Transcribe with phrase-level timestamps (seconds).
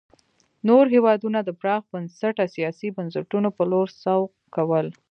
[0.67, 4.85] نور هېوادونه د پراخ بنسټه سیاسي بنسټونو په لور سوق کول.